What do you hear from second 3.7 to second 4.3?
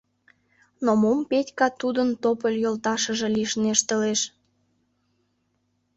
ыштылеш?